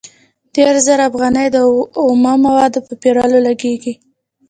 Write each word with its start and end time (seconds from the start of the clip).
دېرش 0.55 0.79
زره 0.87 1.03
افغانۍ 1.09 1.47
د 1.51 1.57
اومه 2.01 2.33
موادو 2.45 2.79
په 2.87 2.93
پېرلو 3.01 3.39
لګېږي 3.47 3.93